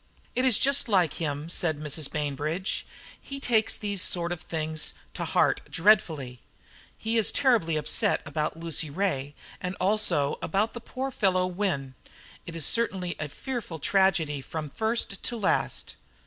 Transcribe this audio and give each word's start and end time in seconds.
"It 0.33 0.45
is 0.45 0.57
just 0.57 0.89
like 0.89 1.13
him," 1.21 1.47
said 1.47 1.79
Mrs. 1.79 2.11
Bainbridge; 2.11 2.87
"he 3.21 3.39
takes 3.39 3.77
these 3.77 4.01
sort 4.01 4.31
of 4.31 4.41
things 4.41 4.95
to 5.13 5.25
heart 5.25 5.61
dreadfully. 5.69 6.41
He 6.97 7.19
is 7.19 7.31
terribly 7.31 7.77
upset 7.77 8.19
about 8.25 8.57
Lucy 8.57 8.89
Ray, 8.89 9.35
and 9.61 9.75
also 9.79 10.39
about 10.41 10.73
the 10.73 10.81
poor 10.81 11.11
fellow 11.11 11.45
Wynne. 11.45 11.93
It 12.47 12.55
is 12.55 12.65
certainly 12.65 13.15
a 13.19 13.29
fearful 13.29 13.77
tragedy 13.77 14.41
from 14.41 14.71
first 14.71 15.21
to 15.21 15.37
last." 15.37 15.95